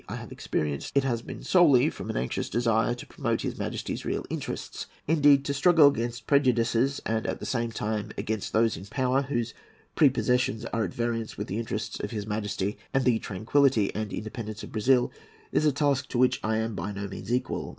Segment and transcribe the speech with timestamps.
[0.09, 4.03] I have experienced, it has been solely from an anxious desire to promote his Majesty's
[4.03, 4.87] real interests.
[5.05, 9.53] Indeed, to struggle against prejudices, and at the same time against those in power whose
[9.93, 14.63] prepossessions are at variance with the interests of his Majesty and the tranquillity and independence
[14.63, 15.11] of Brazil,
[15.51, 17.69] is a task to which I am by no means equal.